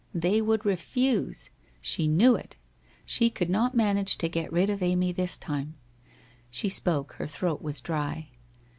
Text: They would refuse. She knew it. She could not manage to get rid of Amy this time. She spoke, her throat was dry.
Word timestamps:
They 0.15 0.41
would 0.41 0.65
refuse. 0.65 1.51
She 1.79 2.07
knew 2.07 2.33
it. 2.35 2.55
She 3.05 3.29
could 3.29 3.51
not 3.51 3.75
manage 3.75 4.17
to 4.17 4.27
get 4.27 4.51
rid 4.51 4.67
of 4.71 4.81
Amy 4.81 5.11
this 5.11 5.37
time. 5.37 5.75
She 6.49 6.69
spoke, 6.69 7.13
her 7.19 7.27
throat 7.27 7.61
was 7.61 7.79
dry. 7.79 8.29